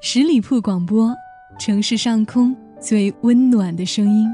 [0.00, 1.12] 十里铺广播，
[1.58, 4.28] 城市上空最温暖的声音。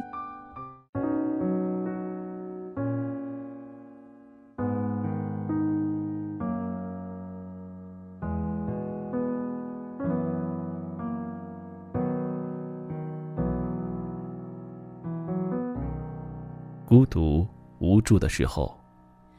[16.87, 17.47] 孤独
[17.79, 18.79] 无助的时候，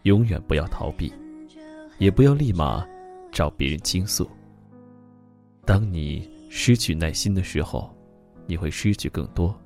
[0.03, 1.13] 永远不要逃避，
[1.99, 2.83] 也不要立马
[3.31, 4.27] 找别人倾诉。
[5.65, 7.89] 当你失去耐心的时候，
[8.45, 9.59] 你会失去更多。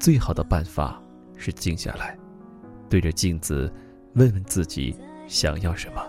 [0.00, 1.00] 最好的办法
[1.36, 2.18] 是静下来，
[2.90, 3.72] 对着镜子
[4.14, 4.94] 问问自己
[5.28, 6.04] 想要什么，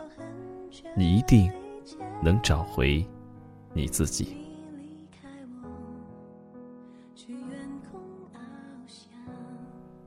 [0.98, 1.52] 你一定
[2.24, 3.06] 能找回
[3.72, 4.36] 你自己。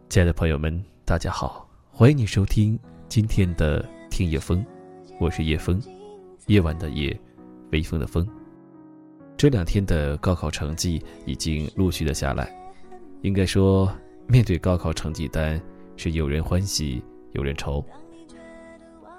[0.08, 2.76] 亲爱的朋友们，大家好，欢迎你收听
[3.08, 4.66] 今天的听夜风，
[5.20, 5.80] 我是叶风，
[6.48, 7.16] 夜晚的夜，
[7.70, 8.28] 微风的风。
[9.42, 12.48] 这两天的高考成绩已经陆续的下来，
[13.22, 13.92] 应该说，
[14.28, 15.60] 面对高考成绩单，
[15.96, 17.84] 是有人欢喜有人愁。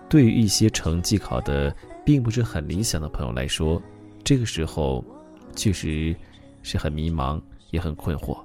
[0.08, 1.76] 对于一些成绩考的
[2.06, 3.82] 并不是很理想的朋友来说，
[4.24, 5.04] 这个时候
[5.58, 6.16] 确实
[6.62, 8.38] 是很迷茫，也很困惑。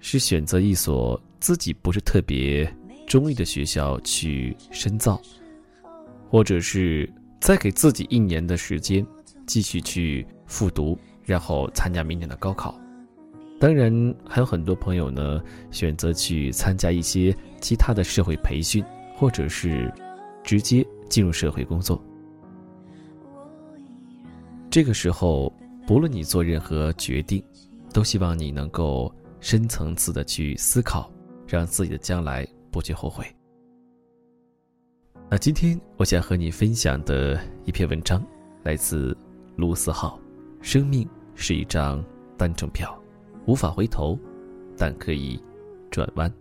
[0.00, 2.66] 是选择一所自己不是特别
[3.06, 5.20] 中意的学校去深造，
[6.30, 7.06] 或者是
[7.42, 9.06] 再给自己一年的时间。
[9.46, 12.78] 继续去复读，然后参加明年的高考。
[13.60, 13.92] 当然，
[14.28, 15.40] 还有很多朋友呢，
[15.70, 19.92] 选择去参加一些其他的社会培训，或者是
[20.42, 22.02] 直接进入社会工作。
[24.68, 25.52] 这个时候，
[25.86, 27.40] 不论你做任何决定，
[27.92, 31.08] 都希望你能够深层次的去思考，
[31.46, 33.24] 让自己的将来不去后悔。
[35.30, 38.20] 那今天我想和你分享的一篇文章，
[38.64, 39.16] 来自。
[39.56, 40.18] 卢思浩，
[40.60, 42.04] 生命是一张
[42.36, 42.98] 单程票，
[43.46, 44.18] 无法回头，
[44.76, 45.42] 但可以
[45.90, 46.32] 转弯。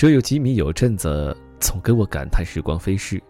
[0.00, 3.22] 说有吉米有阵子总跟我感叹时光飞逝，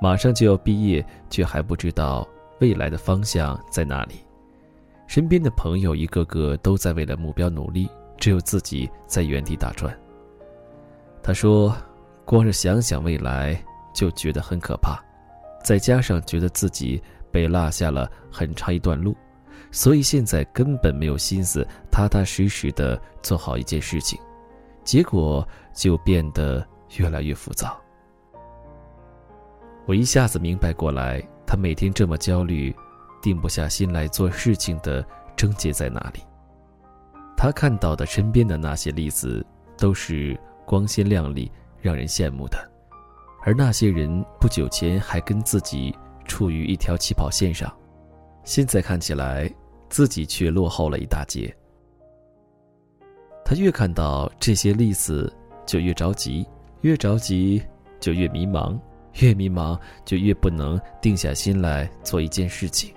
[0.00, 2.26] 马上就要毕业，却还不知道
[2.58, 4.14] 未来的方向在哪里。
[5.06, 9.94] 身边的朋友一个个都在为了目标努力，只有自己在原地打转。
[11.22, 11.76] 他说
[12.24, 13.62] ：“光是想想未来
[13.92, 14.98] 就觉得很可怕，
[15.62, 16.98] 再加上觉得自己
[17.30, 19.14] 被落下了很长一段路，
[19.70, 24.18] 所以现在根本没有心思踏踏实实的做好一件事情。”
[24.86, 26.64] 结果就变得
[26.96, 27.76] 越来越浮躁。
[29.84, 32.74] 我一下子明白过来，他每天这么焦虑，
[33.20, 35.04] 定不下心来做事情的
[35.36, 36.20] 症结在哪里。
[37.36, 39.44] 他看到的身边的那些例子，
[39.76, 42.56] 都是光鲜亮丽、让人羡慕的，
[43.42, 45.92] 而那些人不久前还跟自己
[46.24, 47.70] 处于一条起跑线上，
[48.44, 49.52] 现在看起来
[49.88, 51.54] 自己却落后了一大截。
[53.48, 55.32] 他越看到这些例子，
[55.64, 56.44] 就越着急，
[56.80, 57.62] 越着急
[58.00, 58.76] 就越迷茫，
[59.20, 62.92] 越迷茫就越不能定下心来做一件事情。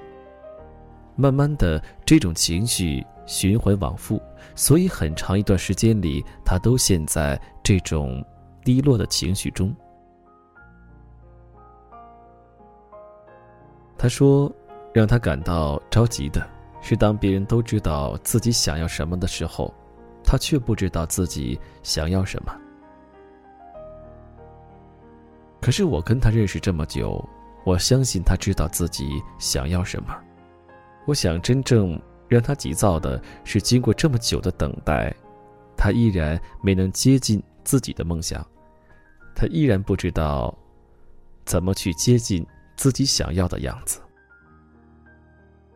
[1.16, 4.20] 慢慢的，这种情绪循环往复，
[4.56, 8.26] 所以很长一段时间里，他都陷在这种
[8.64, 9.72] 低落的情绪中。
[14.00, 14.52] 他说，
[14.92, 16.44] 让他感到着急的
[16.82, 19.72] 是，当别人都知道自己想要什么的时候。
[20.32, 22.56] 他却不知道自己想要什么。
[25.60, 27.28] 可是我跟他认识这么久，
[27.64, 30.16] 我相信他知道自己想要什么。
[31.08, 35.12] 我想真正让他急躁的是，经过这么久的等待，
[35.76, 38.46] 他依然没能接近自己的梦想，
[39.34, 40.56] 他依然不知道
[41.44, 44.00] 怎么去接近自己想要的样子。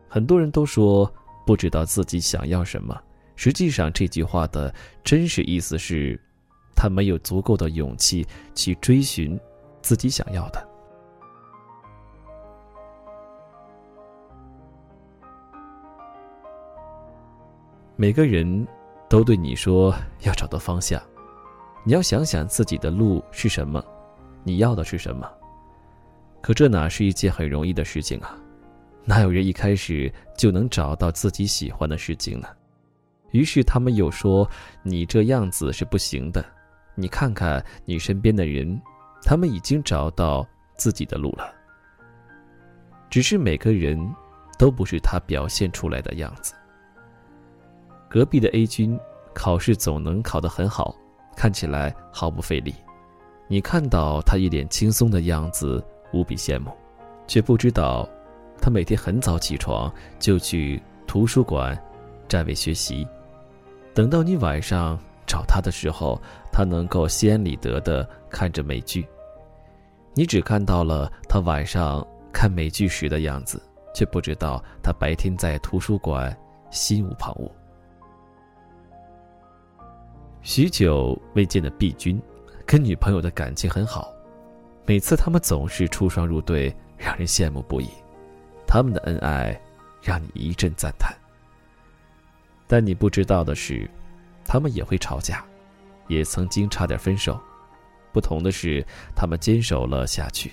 [0.08, 1.12] 很多人都说
[1.44, 2.96] 不知道自己想要什么。
[3.36, 4.72] 实际上，这句话的
[5.02, 6.18] 真实意思是，
[6.74, 9.38] 他没有足够的勇气去追寻
[9.82, 10.68] 自己想要的。
[17.96, 18.66] 每个人
[19.08, 21.00] 都对你说要找到方向，
[21.84, 23.84] 你要想想自己的路是什么，
[24.42, 25.30] 你要的是什么。
[26.40, 28.36] 可这哪是一件很容易的事情啊？
[29.04, 32.48] 哪有人一开始就能找到自己喜欢的事情呢？
[33.34, 34.48] 于是他们又说
[34.84, 36.44] ：“你这样子是不行的。
[36.94, 38.80] 你看看你身边的人，
[39.24, 40.46] 他们已经找到
[40.76, 41.52] 自己的路了。
[43.10, 43.98] 只是每个人
[44.56, 46.54] 都不是他表现出来的样子。”
[48.08, 48.96] 隔壁的 A 君
[49.34, 50.94] 考试总能考得很好，
[51.36, 52.72] 看起来毫不费力。
[53.48, 56.70] 你看到他一脸轻松的样子，无比羡慕，
[57.26, 58.08] 却不知道，
[58.62, 61.76] 他每天很早起床就去图书馆
[62.28, 63.04] 占位学习。
[63.94, 66.20] 等到你晚上找他的时候，
[66.52, 69.06] 他能够心安理得的看着美剧。
[70.14, 73.62] 你只看到了他晚上看美剧时的样子，
[73.94, 76.36] 却不知道他白天在图书馆
[76.70, 77.48] 心无旁骛。
[80.42, 82.20] 许久未见的毕君，
[82.66, 84.12] 跟女朋友的感情很好，
[84.84, 87.88] 每次他们总是出双入对，让人羡慕不已。
[88.66, 89.58] 他们的恩爱，
[90.02, 91.16] 让你一阵赞叹。
[92.66, 93.88] 但你不知道的是，
[94.44, 95.44] 他们也会吵架，
[96.08, 97.40] 也曾经差点分手。
[98.12, 98.84] 不同的是，
[99.14, 100.52] 他们坚守了下去。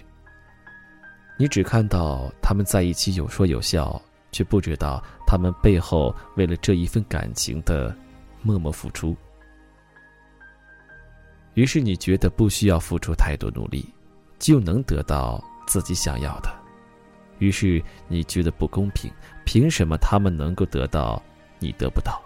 [1.37, 7.95] 你只看到他们在一起有说有笑，却不知道他们背后为了这一份感情的
[8.41, 9.15] 默默付出。
[11.53, 13.85] 于是你觉得不需要付出太多努力，
[14.39, 16.49] 就能得到自己想要的。
[17.39, 19.11] 于是你觉得不公平，
[19.45, 21.21] 凭什么他们能够得到，
[21.61, 22.21] 你得不到？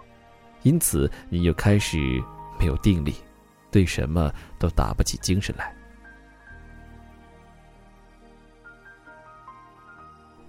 [0.62, 1.96] 因此你又开始
[2.58, 3.14] 没有定力，
[3.70, 5.72] 对什么都打不起精神来。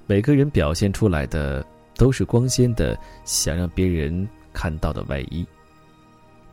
[0.07, 1.63] 每个人表现出来的
[1.95, 5.45] 都是光鲜的，想让别人看到的外衣。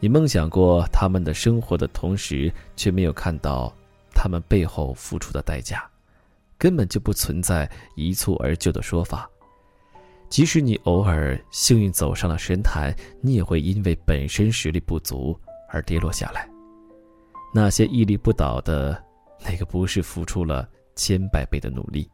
[0.00, 3.72] 你梦想过他们的生活的同时，却没有看到
[4.12, 5.88] 他们背后付出的代价，
[6.58, 9.30] 根本就不存在一蹴而就的说法。
[10.34, 15.38] 即使你偶尔幸运走上了神坛，你也会因为本身实力不足
[15.68, 16.50] 而跌落下来。
[17.54, 19.00] 那些屹立不倒的，
[19.48, 22.10] 那个不是付出了千百倍的努力？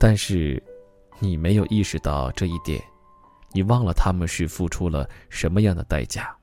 [0.00, 0.60] 但是，
[1.20, 2.82] 你没有意识到这一点。
[3.52, 6.36] 你忘了他们是付出了什么样的代价，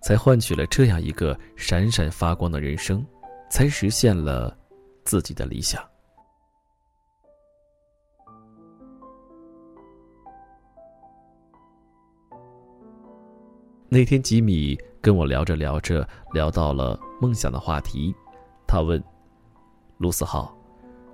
[0.00, 3.06] 才换取了这样一个闪闪发光的人生，
[3.50, 4.56] 才实现了
[5.04, 5.86] 自己的理想。
[13.88, 18.12] 那天，吉米跟我聊着聊着，聊到了梦想的话题。
[18.66, 19.00] 他问
[19.96, 20.52] ：“卢思浩，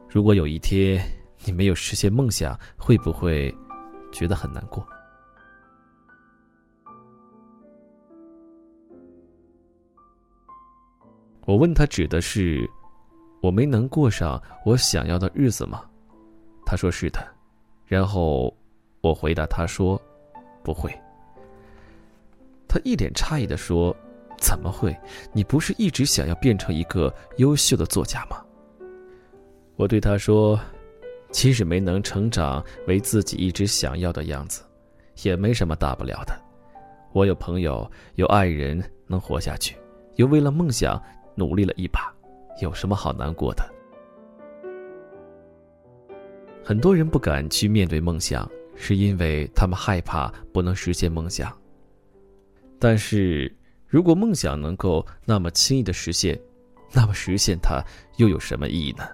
[0.08, 1.04] 如果有一天
[1.44, 3.54] 你没有实现梦想，会不会
[4.10, 4.82] 觉得很难过？”
[11.44, 12.66] 我问他指的是，
[13.42, 15.84] 我没能过上我想要的日子吗？
[16.64, 17.22] 他说是的，
[17.84, 18.56] 然后
[19.02, 20.00] 我回答他说，
[20.62, 20.90] 不会。
[22.72, 23.94] 他一脸诧异的说
[24.40, 24.96] ：“怎么会？
[25.30, 28.42] 你不是一直想要变成一个优秀的作家吗？”
[29.76, 30.58] 我对他说
[31.30, 34.62] ：“即使没能成长为自己一直想要的样子，
[35.22, 36.34] 也没什么大不了的。
[37.12, 39.76] 我有朋友，有爱人，能活下去，
[40.14, 40.98] 又为了梦想。”
[41.34, 42.12] 努力了一把，
[42.60, 43.62] 有什么好难过的？
[46.64, 51.54] 很多人不敢去面对梦想，是因为他们害怕不能实现梦想。
[52.82, 56.36] 但是，如果梦想能够那么轻易的实现，
[56.92, 57.80] 那么实现它
[58.16, 59.08] 又有什么意义呢？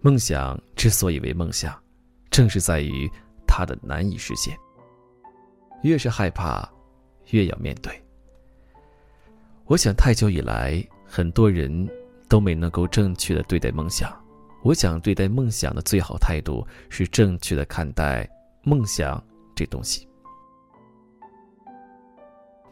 [0.00, 1.76] 梦想之所以为梦想，
[2.30, 3.10] 正是在于
[3.48, 4.56] 它的难以实现。
[5.82, 6.70] 越是害怕，
[7.30, 8.00] 越要面对。
[9.64, 11.90] 我想，太久以来，很多人
[12.28, 14.08] 都没能够正确的对待梦想。
[14.62, 18.24] 我想，对待梦想的最好态度是正确的看待
[18.62, 19.20] 梦想
[19.52, 20.08] 这东西。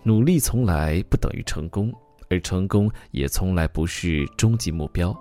[0.04, 1.92] 努力从来不等于成功，
[2.30, 5.12] 而成功也从来不是终极目标。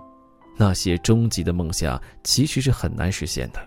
[0.56, 3.60] 那些终极的梦想其实是很难实现的。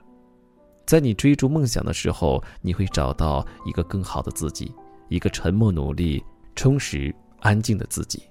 [0.86, 4.74] 在你追逐梦想的时候，你会找到一个更好的自己，
[5.10, 6.24] 一个沉默、努力、
[6.56, 7.14] 充实。
[7.40, 8.24] 安静的自己，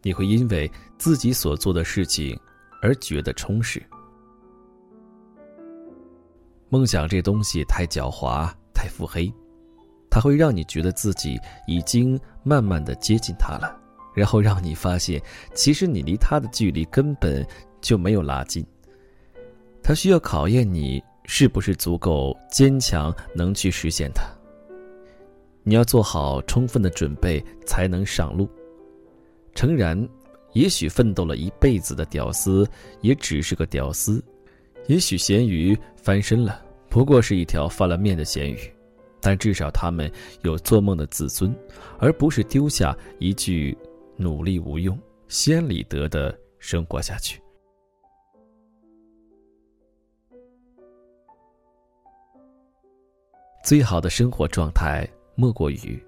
[0.00, 2.34] 你会因为自己所做的事情
[2.80, 3.80] 而觉得充实。
[6.70, 9.30] 梦想这东西太狡猾，太腹黑，
[10.14, 13.76] 它会让你觉得自己已经慢慢的接近它了，
[14.14, 15.20] 然后让你发现，
[15.54, 17.44] 其实你离它的距离根本
[17.80, 18.64] 就没有拉近。
[19.82, 24.22] 它需要考验你是不是足够坚强，能去实现它。
[25.64, 28.48] 你要做好充分的准备，才能上路。
[29.52, 30.08] 诚然，
[30.52, 32.64] 也许奋斗了一辈子的屌丝
[33.00, 34.22] 也只是个屌丝，
[34.86, 38.58] 也许咸鱼翻身了，不过是一条翻了面的咸鱼，
[39.24, 40.12] 但至少他们
[40.42, 41.56] 有做梦的自尊，
[41.98, 43.74] 而不是丢下一句
[44.18, 47.40] “努力无用，先理得”的生活下去。
[53.64, 55.98] 最好的生活状态，莫过于。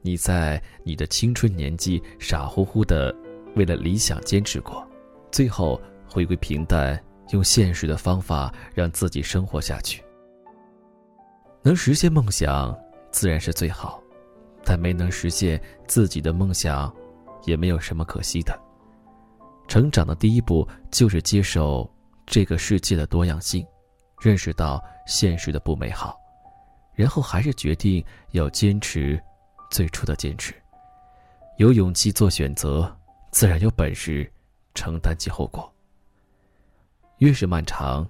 [0.00, 3.12] 你在你的青春年纪傻乎乎的
[3.56, 4.86] 为了理想坚持过，
[5.32, 6.98] 最后回归平淡，
[7.32, 10.00] 用现实的方法让自己生活下去。
[11.62, 12.76] 能实现梦想
[13.10, 14.02] 自然是最好，
[14.64, 16.92] 但没能实现自己的梦想，
[17.44, 18.58] 也没有什么可惜的。
[19.68, 21.88] 成长的第一步就是接受
[22.26, 23.66] 这个世界的多样性，
[24.20, 26.18] 认识到现实的不美好，
[26.94, 29.20] 然后还是决定要坚持。
[29.70, 30.52] 最初的坚持，
[31.58, 32.92] 有勇气做选择，
[33.30, 34.28] 自然有本事
[34.74, 35.72] 承担起后果。
[37.18, 38.04] 越是漫长，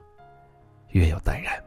[0.93, 1.63] 越要淡然。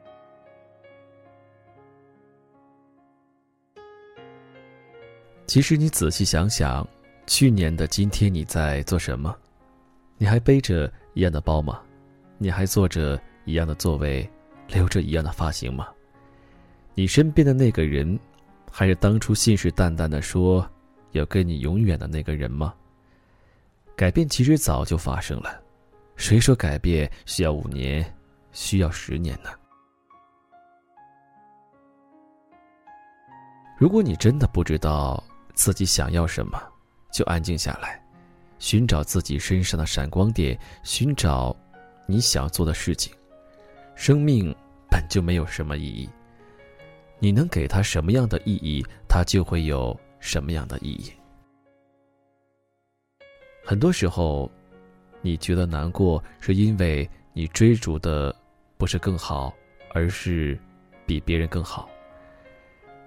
[5.54, 6.84] 其实你仔细想想，
[7.28, 9.38] 去年的今天你在做什么？
[10.18, 11.80] 你还背着一样的包吗？
[12.40, 14.28] 你还坐着一样的座位，
[14.68, 15.88] 留着一样的发型吗？
[16.96, 18.20] 你身边的那个人？
[18.72, 20.68] 还是当初信誓旦旦的说
[21.12, 22.74] 要跟你永远的那个人吗？
[23.96, 25.62] 改变其实早就发生了，
[26.16, 28.04] 谁说改变需要五年，
[28.54, 29.52] 需要十年呢？
[33.78, 36.62] 如果你真的不知道自己想要什么，
[37.12, 38.02] 就安静下来，
[38.60, 41.56] 寻找自己身上的闪光点，寻找
[42.08, 43.14] 你想做的事情。
[43.96, 44.54] 生命
[44.90, 46.10] 本就没有什么意义。
[47.20, 51.14] 你能给他什么样的意义，他就会有什么样的意义。
[53.64, 54.52] 很多时候，
[55.22, 58.36] 你觉得难过，是因为你追逐的
[58.78, 59.54] 不是更好，
[59.94, 60.60] 而是
[61.06, 61.88] 比别人更好。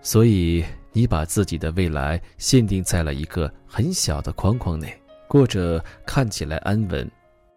[0.01, 0.65] 所以，
[0.97, 4.99] 你把自己的未来限定在了一个很小的框框内，
[5.29, 7.07] 过着看起来安稳，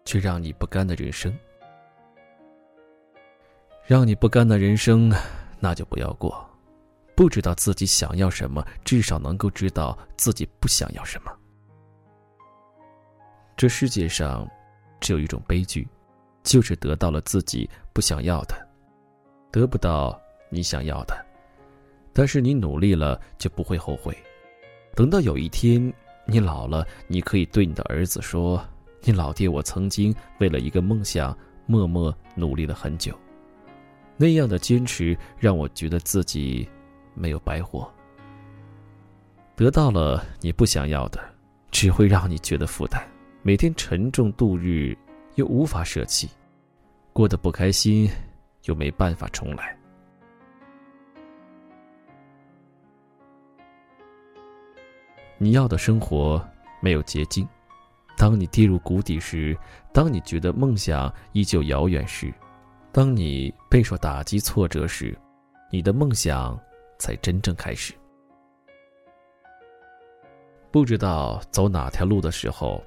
[0.04, 1.34] 却让你不甘的人生。
[3.86, 5.10] 让你不甘的人生，
[5.58, 6.46] 那就不要过。
[7.16, 11.32] 不知道自己想要什么，至少能够知道自己不想要什么。
[13.56, 14.46] 这世界上，
[15.00, 15.88] 只有一种悲剧，
[16.42, 18.54] 就是得到了自己不想要的，
[19.50, 20.20] 得不到
[20.50, 21.29] 你想要的。
[22.20, 24.14] 但是你努力了，就不会后悔。
[24.94, 25.90] 等到有一天
[26.26, 28.62] 你老了，你可以对你的儿子说
[29.00, 31.34] ：“你老爹，我曾经为了一个梦想，
[31.64, 33.18] 默默努力了很久。
[34.18, 36.68] 那样的坚持，让我觉得自己。”
[37.16, 37.90] 没有白活。
[39.56, 41.18] 得到了你不想要的，
[41.70, 43.02] 只会让你觉得负担，
[43.40, 44.94] 每天沉重度日，
[45.36, 46.28] 又无法舍弃，
[47.14, 48.10] 过得不开心，
[48.66, 49.74] 又没办法重来。
[55.42, 56.40] 你要的生活
[56.80, 57.48] 没有捷径。
[58.16, 59.56] 当你跌入谷底时，
[59.92, 62.32] 当你觉得梦想依旧遥远时，
[62.92, 65.18] 当你备受打击挫折时，
[65.72, 66.56] 你的梦想。
[67.00, 67.94] 才真正开始。
[70.70, 72.84] 不知道走哪条路的时候，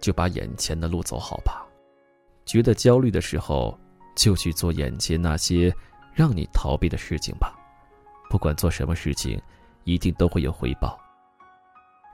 [0.00, 1.66] 就把眼前的路走好吧。
[2.44, 3.76] 觉得焦虑的时候，
[4.14, 5.74] 就去做眼前那些
[6.14, 7.52] 让你逃避的事情吧。
[8.30, 9.42] 不管做什么事情，
[9.82, 10.96] 一定都会有回报。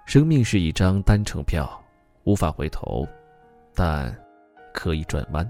[0.04, 1.68] 生命是一张单程票，
[2.24, 3.06] 无法回头，
[3.74, 4.14] 但
[4.74, 5.48] 可以转弯。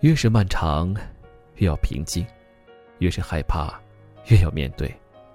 [0.00, 0.94] 越是漫长，
[1.56, 2.26] 越要平静。
[2.98, 3.78] 越是害怕，
[4.28, 4.88] 越要面对；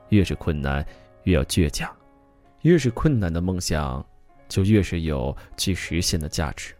[0.09, 0.83] 越是困难，
[1.23, 1.93] 越要倔强。
[2.61, 4.03] 越是困难的梦想，
[4.47, 6.73] 就越是有去实现的价值。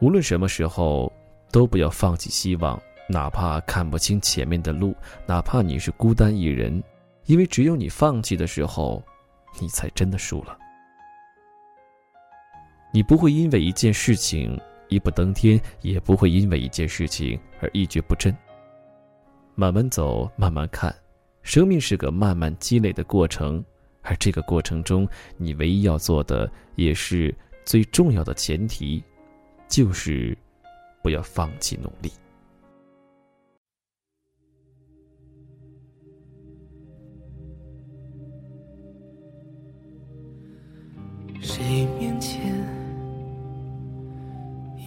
[0.00, 1.12] 无论什么时候，
[1.50, 2.80] 都不要放弃希望，
[3.10, 4.94] 哪怕看不清前面的路，
[5.26, 6.82] 哪怕你是孤单一人，
[7.26, 9.02] 因为只有你放弃的时候，
[9.60, 10.56] 你才真的输了。
[12.92, 14.58] 你不会因为一件事情。
[14.88, 18.36] 一步登天，也不会因为一件事情而一蹶不振。
[19.54, 20.92] 慢慢走，慢慢看，
[21.42, 23.64] 生命是个慢慢积累的过程，
[24.02, 27.32] 而这个过程中，你唯一要做的，也是
[27.64, 29.00] 最重要的前提，
[29.68, 30.36] 就是
[31.04, 32.10] 不要放弃努力。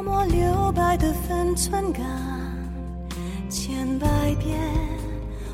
[0.00, 2.02] 泼墨留白的分寸感，
[3.50, 4.58] 千百遍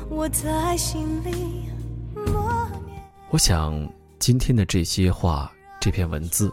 [0.09, 1.65] 我在心里
[2.13, 3.03] 默念。
[3.29, 3.77] 我想
[4.19, 5.51] 今天的这些话，
[5.81, 6.49] 这篇文字，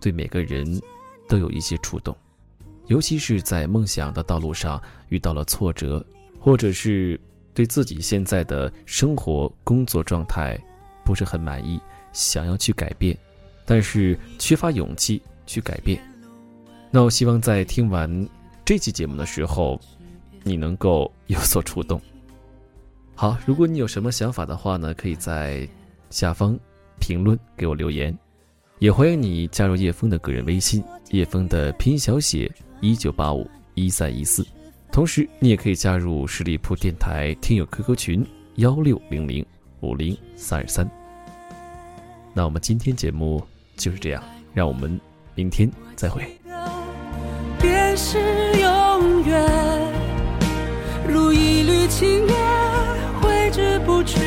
[0.00, 0.80] 对每个人
[1.28, 2.16] 都有一些触动，
[2.86, 6.02] 尤其是在梦想的道路上遇到了挫折，
[6.40, 7.20] 或者是
[7.52, 10.58] 对自己现在的生活工作状态
[11.04, 11.78] 不是很满意，
[12.14, 13.14] 想要去改变，
[13.66, 16.00] 但是缺乏勇气去改变。
[16.90, 18.28] 那我希望在听完
[18.64, 19.78] 这期节目的时候，
[20.42, 22.00] 你能够有所触动。
[23.14, 25.68] 好，如果你有什么想法的话呢，可以在
[26.10, 26.58] 下方
[27.00, 28.16] 评论给我留言，
[28.78, 32.50] 也欢迎你加入叶枫的个人微信，叶枫的拼音小写
[32.80, 34.46] 一九八五一三一四。
[34.92, 38.26] 同时，你也可以加入十里铺电台听友 QQ 群
[38.56, 39.44] 幺六零零
[39.80, 40.88] 五零三二三。
[42.32, 43.42] 那我们今天节目
[43.76, 44.22] 就是这样，
[44.54, 44.98] 让我们
[45.34, 46.24] 明天再会。
[47.60, 48.18] 便是
[48.60, 49.44] 永远，
[51.08, 52.36] 如一缕青烟，
[53.20, 54.18] 挥之不去，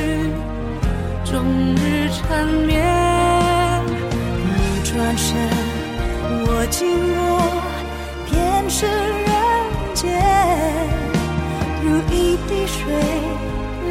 [1.23, 1.43] 终
[1.75, 2.83] 日缠绵。
[3.85, 5.37] 你转身，
[6.45, 7.19] 我经过，
[8.29, 9.31] 便是人
[9.93, 10.07] 间，
[11.83, 12.79] 如一滴水，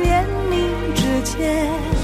[0.02, 0.52] 连你
[0.94, 1.97] 指尖。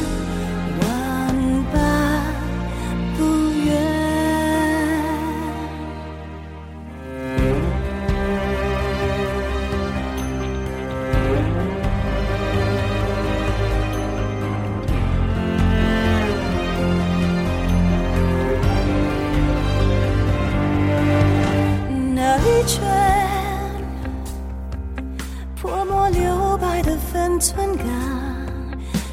[25.65, 27.87] 泼墨留白的分寸感，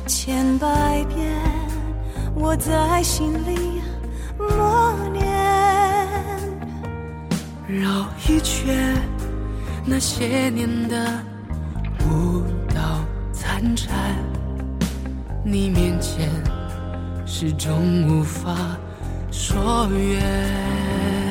[0.06, 0.68] 千百
[1.06, 1.32] 遍
[2.36, 3.82] 我在心里
[4.38, 5.24] 默念。
[7.70, 9.02] 绕一圈，
[9.86, 11.24] 那些年的
[12.10, 12.44] 舞
[12.76, 12.82] 蹈
[13.32, 14.14] 残蝉，
[15.46, 16.30] 你面前
[17.26, 18.54] 始终无法
[19.32, 21.31] 说远。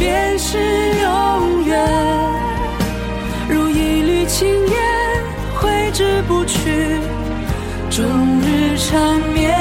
[0.00, 0.56] 便是
[1.02, 1.78] 永远，
[3.50, 4.74] 如一缕青烟，
[5.60, 6.98] 挥之不去，
[7.90, 8.02] 终
[8.40, 9.54] 日缠绵。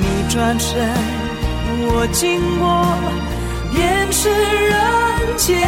[0.00, 0.88] 你转身，
[1.90, 2.86] 我经过，
[3.74, 4.30] 便是
[4.70, 4.78] 人
[5.36, 5.58] 间，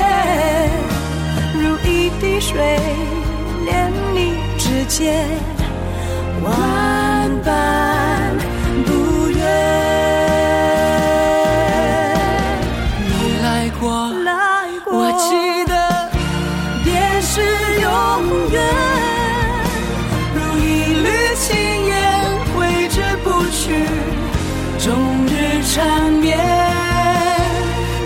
[1.55, 2.79] 如一滴水，
[3.64, 5.27] 连你指尖，
[6.44, 6.49] 万
[7.44, 7.51] 般
[25.80, 26.38] 缠绵。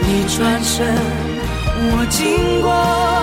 [0.06, 0.94] 你转身，
[1.76, 3.13] 我经过。